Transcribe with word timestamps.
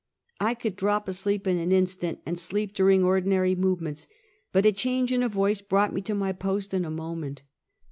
I 0.39 0.55
could 0.55 0.75
drop 0.75 1.07
asleep 1.07 1.45
in 1.45 1.57
an 1.57 1.71
instant, 1.71 2.21
and 2.25 2.39
sleep 2.39 2.73
during 2.73 3.03
ordinary 3.03 3.53
movements; 3.53 4.07
but 4.51 4.65
a 4.65 4.71
change 4.71 5.11
in 5.11 5.21
a 5.21 5.29
voice 5.29 5.61
brought 5.61 5.93
me 5.93 6.01
to 6.01 6.15
my 6.15 6.31
post 6.31 6.73
in 6.73 6.83
a 6.85 6.89
moment. 6.89 7.43